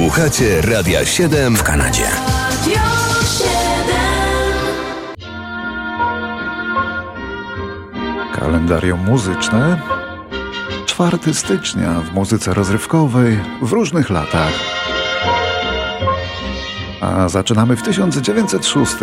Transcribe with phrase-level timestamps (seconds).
[0.00, 2.04] Słuchacie Radia 7 w Kanadzie.
[8.34, 9.80] Kalendarium muzyczne
[10.86, 14.52] 4 stycznia w muzyce rozrywkowej w różnych latach.
[17.00, 18.94] A zaczynamy w 1906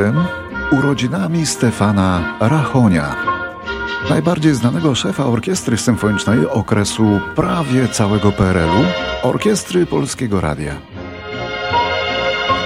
[0.71, 3.37] urodzinami Stefana Rachonia,
[4.10, 8.84] najbardziej znanego szefa orkiestry symfonicznej okresu prawie całego PRL-u,
[9.30, 10.75] Orkiestry Polskiego Radia.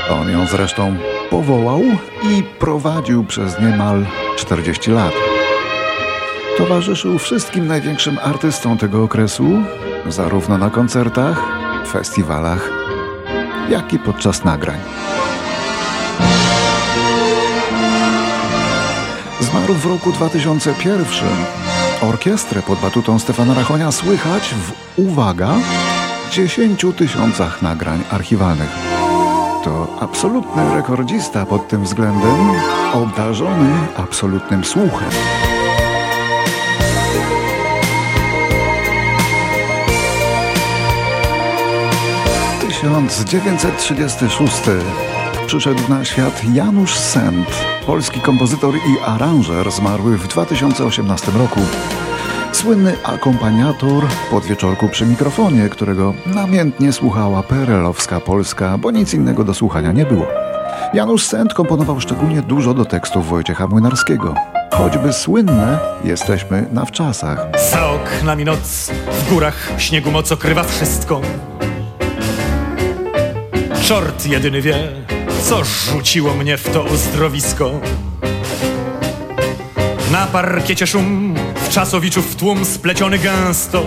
[0.09, 0.95] On ją zresztą
[1.30, 1.80] powołał
[2.23, 4.05] i prowadził przez niemal
[4.38, 5.14] 40 lat.
[6.58, 9.45] Towarzyszył wszystkim największym artystom tego okresu,
[10.08, 11.44] zarówno na koncertach,
[11.88, 12.70] festiwalach,
[13.70, 14.80] jak i podczas nagrań.
[19.52, 21.05] Zmarł w roku 2001.
[22.02, 25.55] Orkiestrę pod batutą Stefana Rachonia słychać w, uwaga,
[26.32, 28.70] 10 tysiącach nagrań archiwalnych.
[29.64, 32.52] To absolutny rekordzista pod tym względem,
[32.94, 35.09] obdarzony absolutnym słuchem.
[42.81, 44.53] 1936
[45.47, 51.60] przyszedł na świat Janusz Sent, polski kompozytor i aranżer zmarły w 2018 roku.
[52.52, 59.92] Słynny akompaniator podwieczorku przy mikrofonie, którego namiętnie słuchała perelowska Polska, bo nic innego do słuchania
[59.92, 60.28] nie było.
[60.94, 64.36] Janusz Sent komponował szczególnie dużo do tekstów Wojciecha Młynarskiego.
[64.72, 67.48] Choćby słynne, jesteśmy na wczasach.
[67.72, 71.22] Za oknami noc, w górach śniegu moc okrywa wszystko.
[73.84, 74.76] Czort jedyny wie,
[75.44, 77.72] co rzuciło mnie w to uzdrowisko.
[80.11, 83.84] Na parkiecie szum, w czasowiczów tłum spleciony gęsto.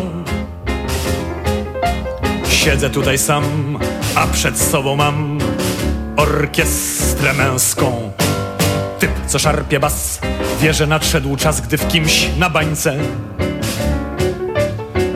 [2.49, 3.79] Siedzę tutaj sam,
[4.15, 5.39] a przed sobą mam
[6.17, 8.13] orkiestrę męską.
[8.99, 10.21] Typ, co szarpie bas,
[10.61, 12.99] wie, że nadszedł czas, gdy w kimś na bańce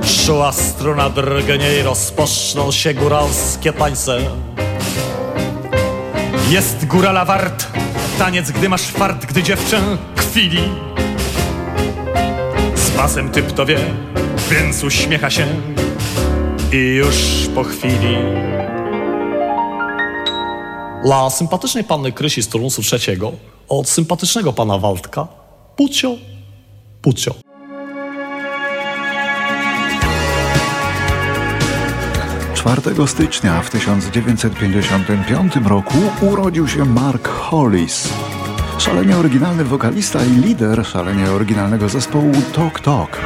[0.04, 4.18] Szła struna drgnie i rozpoczną się góralskie tańce.
[6.50, 7.66] Jest górala wart,
[8.18, 9.80] taniec, gdy masz fart, gdy dziewczę
[10.16, 10.62] kwili.
[12.74, 13.78] Z basem typ to wie,
[14.50, 15.46] więc uśmiecha się
[16.72, 17.16] i już
[17.54, 18.16] po chwili.
[21.04, 23.32] Dla sympatycznej panny Krysi z Turunsu trzeciego
[23.68, 25.28] od sympatycznego pana Waldka
[25.76, 26.14] Pucio,
[27.02, 27.47] Pucio.
[32.76, 38.08] 4 stycznia w 1955 roku urodził się Mark Hollis.
[38.78, 43.20] Szalenie oryginalny wokalista i lider szalenie oryginalnego zespołu Talk Talk.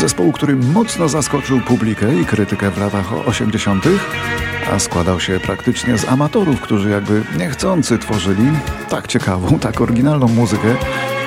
[0.00, 3.84] Zespołu, który mocno zaskoczył publikę i krytykę w latach 80.,
[4.72, 8.50] a składał się praktycznie z amatorów, którzy jakby niechcący tworzyli
[8.88, 10.76] tak ciekawą, tak oryginalną muzykę,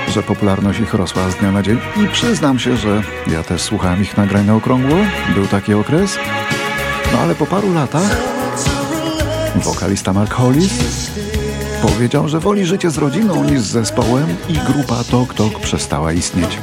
[0.08, 1.78] że popularność ich rosła z dnia na dzień.
[2.04, 4.98] I przyznam się, że ja też słuchałem ich nagrań na okrągło.
[5.36, 6.18] Był taki okres.
[7.16, 8.18] No ale po paru latach
[9.56, 10.74] wokalista Mark Hollis
[11.81, 16.59] powiedział, że woli życie z rodziną niż z zespołem i grupa Tok Tok przestała istnieć.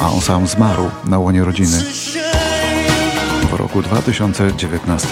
[0.00, 1.82] A on sam zmarł na łonie rodziny
[3.50, 5.08] w roku 2019.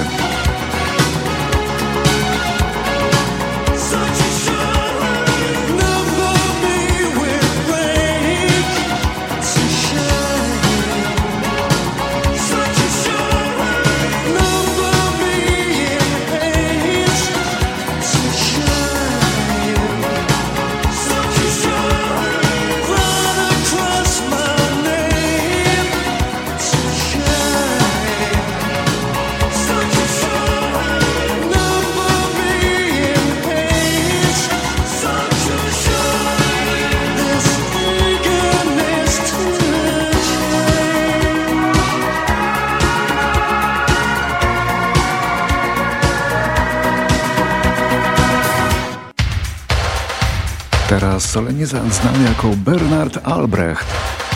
[51.07, 53.87] Teraz solenizant znany jako Bernard Albrecht.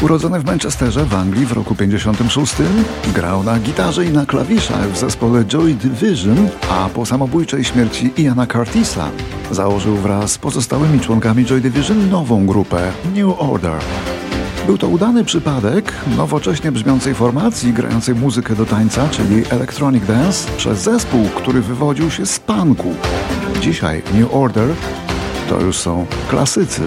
[0.02, 2.54] Urodzony w Manchesterze w Anglii w roku 56,
[3.14, 8.46] grał na gitarze i na klawiszach w zespole Joy Division, a po samobójczej śmierci Iana
[8.46, 9.10] Curtisa
[9.50, 13.80] założył wraz z pozostałymi członkami Joy Division nową grupę New Order.
[14.66, 20.78] Był to udany przypadek nowocześnie brzmiącej formacji grającej muzykę do tańca, czyli Electronic Dance, przez
[20.78, 22.94] zespół, który wywodził się z punku.
[23.60, 24.68] Dzisiaj New Order
[25.50, 26.82] to już są klasycy.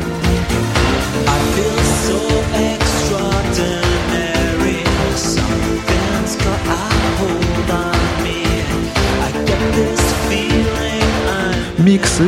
[11.79, 12.23] miksy,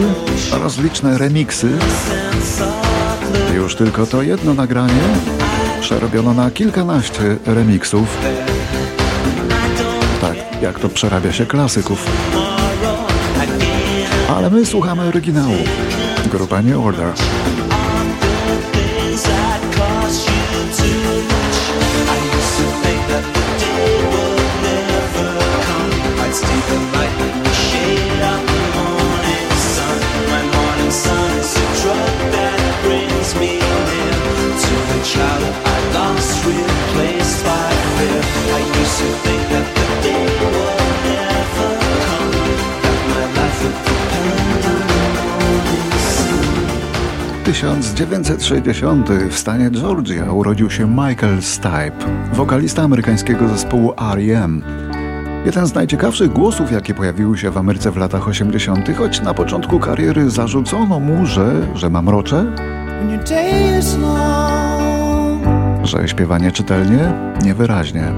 [0.51, 1.69] rozliczne remiksy.
[3.55, 5.03] Już tylko to jedno nagranie
[5.81, 8.17] przerobiono na kilkanaście remiksów.
[10.21, 12.05] Tak, jak to przerabia się klasyków.
[14.29, 15.55] Ale my słuchamy oryginału.
[16.29, 17.64] Grupa New Order.
[47.65, 51.93] 1960 w stanie Georgia urodził się Michael Stipe,
[52.33, 54.63] wokalista amerykańskiego zespołu R.E.M.
[55.45, 59.79] Jeden z najciekawszych głosów, jakie pojawiły się w Ameryce w latach 80., choć na początku
[59.79, 62.45] kariery zarzucono mu, że, że ma mrocze,
[65.83, 67.13] że śpiewa nieczytelnie,
[67.43, 68.13] niewyraźnie.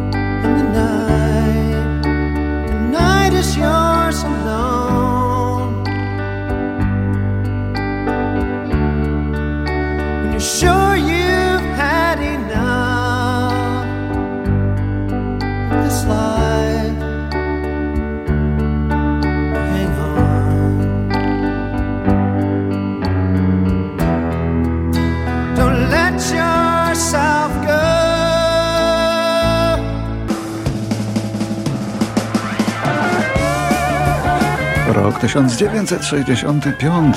[35.27, 37.15] 1965.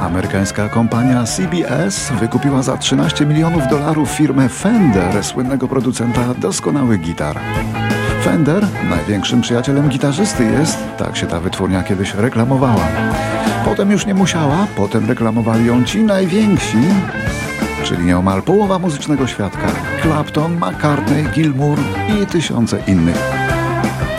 [0.00, 7.38] Amerykańska kompania CBS wykupiła za 13 milionów dolarów firmę Fender, słynnego producenta doskonałych gitar.
[8.24, 12.88] Fender największym przyjacielem gitarzysty jest, tak się ta wytwórnia kiedyś reklamowała.
[13.64, 16.78] Potem już nie musiała, potem reklamowali ją ci najwięksi,
[17.84, 19.68] czyli nieomal połowa muzycznego świadka.
[20.02, 21.78] Clapton, McCartney, Gilmour
[22.08, 23.41] i tysiące innych.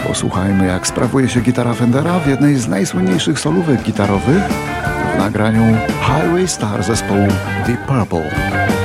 [0.08, 4.44] Posłuchajmy, jak sprawuje się gitara Fendera w jednej z najsłynniejszych solówek gitarowych
[5.16, 7.28] w nagraniu Highway Star zespołu
[7.68, 8.83] Deep Purple.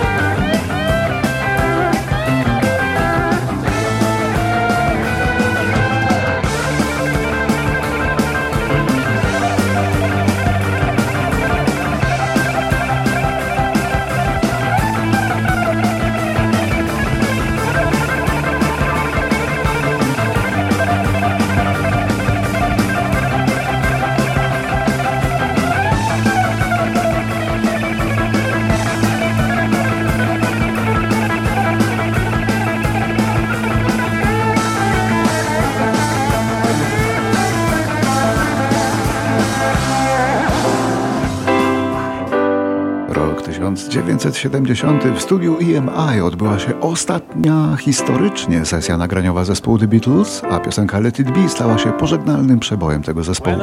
[43.88, 51.00] 1970 w studiu EMI odbyła się ostatnia historycznie sesja nagraniowa zespołu The Beatles, a piosenka
[51.00, 53.56] Let It Be stała się pożegnalnym przebojem tego zespołu.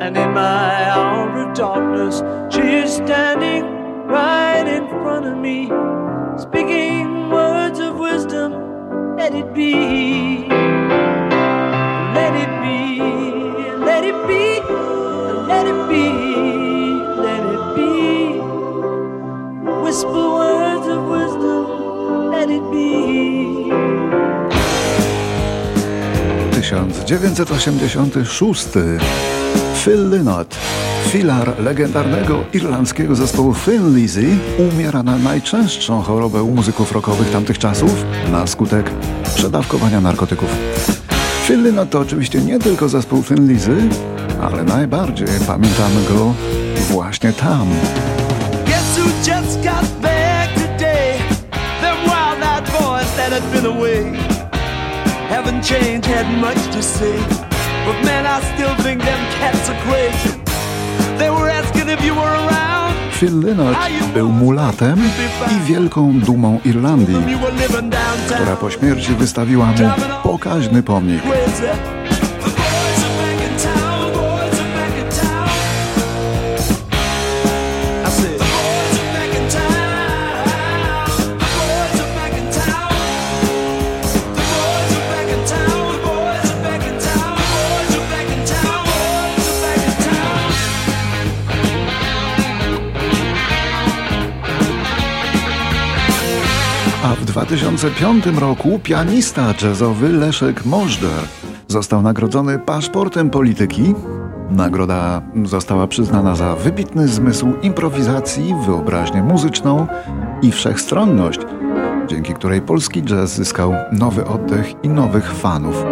[0.00, 3.64] And in my hour of darkness, she is standing
[4.08, 6.01] right in front of me.
[6.38, 8.52] Speaking words of wisdom.
[9.16, 10.48] Let it be.
[12.18, 12.98] Let it be.
[13.78, 14.60] Let it be.
[15.52, 16.08] Let it be.
[17.26, 17.92] Let it be.
[19.82, 22.30] Whisper words of wisdom.
[22.30, 23.70] Let it be.
[26.62, 29.00] 1986
[29.82, 30.50] Phil Lynott
[31.08, 34.26] Filar legendarnego irlandzkiego zespołu Thin Lizzy
[34.58, 38.90] umiera na najczęstszą chorobę u muzyków rockowych tamtych czasów na skutek
[39.34, 40.48] przedawkowania narkotyków.
[41.46, 43.76] Phil Lynott to oczywiście nie tylko zespół Thin Lizzy,
[44.42, 46.34] ale najbardziej pamiętamy go
[46.90, 47.68] właśnie tam.
[55.32, 57.16] Haven't changed, had much to say
[57.86, 60.41] But man, I still think them cats are crazy
[63.22, 63.76] Phil Lynott
[64.14, 65.00] był mulatem
[65.56, 67.16] i wielką dumą Irlandii,
[68.34, 69.90] która po śmierci wystawiła mu
[70.22, 71.22] pokaźny pomnik.
[97.02, 101.20] 2005 roku pianista jazzowy Leszek Możder
[101.68, 103.94] został nagrodzony paszportem polityki.
[104.50, 109.86] Nagroda została przyznana za wybitny zmysł improwizacji, wyobraźnię muzyczną
[110.42, 111.40] i wszechstronność,
[112.06, 115.84] dzięki której polski jazz zyskał nowy oddech i nowych fanów.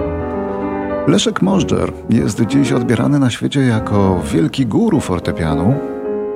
[1.06, 5.74] Leszek Możdżer jest dziś odbierany na świecie jako wielki guru fortepianu,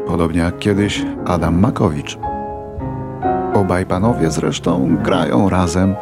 [0.07, 2.19] podobnie jak kiedyś Adam Makowicz.
[3.64, 5.94] Obaj panowie zresztą grają razem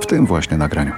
[0.00, 0.92] w tym właśnie nagraniu.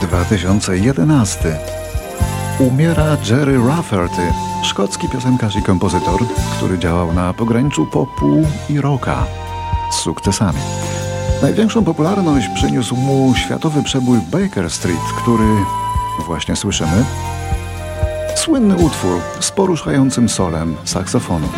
[0.00, 1.75] 2011
[2.58, 4.32] umiera Jerry Rafferty,
[4.62, 6.20] szkocki piosenkarz i kompozytor,
[6.56, 9.26] który działał na pograniczu popu i rocka
[9.90, 10.58] z sukcesami.
[11.42, 15.48] Największą popularność przyniósł mu światowy przebój Baker Street, który
[16.26, 17.04] właśnie słyszymy.
[18.36, 21.48] Słynny utwór z poruszającym solem saksofonu.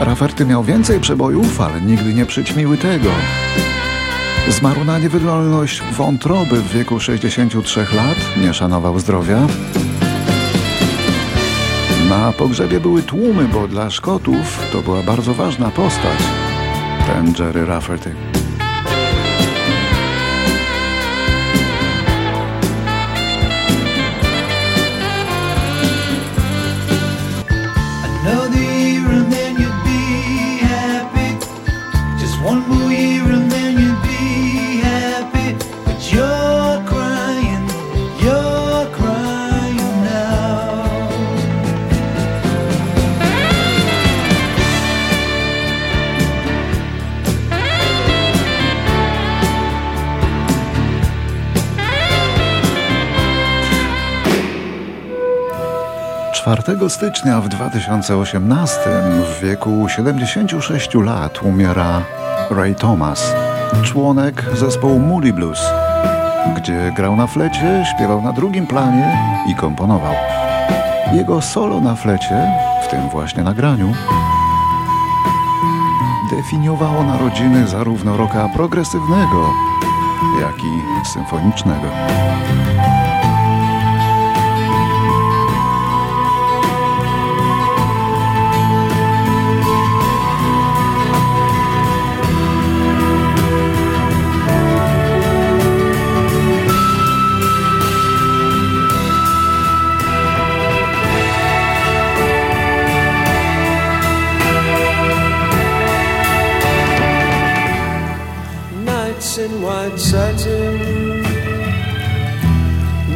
[0.00, 3.10] Rafferty miał więcej przebojów, ale nigdy nie przyćmiły tego.
[4.48, 9.46] Zmarł na niewydolność wątroby w wieku 63 lat, nie szanował zdrowia.
[12.08, 16.18] Na pogrzebie były tłumy, bo dla Szkotów to była bardzo ważna postać.
[17.06, 18.14] Ten Jerry Rafferty.
[56.88, 58.80] Stycznia w 2018
[59.24, 62.02] w wieku 76 lat umiera
[62.50, 63.34] Ray Thomas,
[63.82, 65.60] członek zespołu Moody Blues,
[66.56, 70.14] gdzie grał na flecie, śpiewał na drugim planie i komponował.
[71.12, 72.52] Jego solo na flecie,
[72.84, 73.94] w tym właśnie nagraniu,
[76.30, 79.50] definiowało narodziny zarówno roka progresywnego,
[80.40, 81.88] jak i symfonicznego.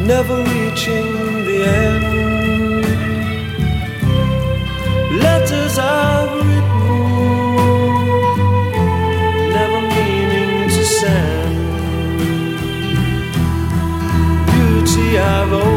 [0.07, 1.05] never reaching
[1.47, 2.03] the end.
[5.21, 7.09] Letters I've written,
[9.57, 11.55] never meaning to send.
[14.47, 15.76] Beauty I've owned.